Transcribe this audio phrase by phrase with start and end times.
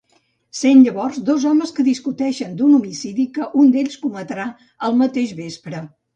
[0.59, 4.49] Sent llavors dos homes que discuteixen d'un homicidi que un d'ells cometrà
[4.91, 5.85] el mateix vespre.